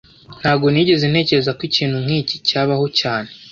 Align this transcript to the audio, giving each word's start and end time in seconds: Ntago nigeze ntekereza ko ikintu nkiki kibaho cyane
Ntago 0.39 0.65
nigeze 0.73 1.05
ntekereza 1.07 1.51
ko 1.57 1.61
ikintu 1.69 1.97
nkiki 2.05 2.35
kibaho 2.47 2.85
cyane 2.99 3.29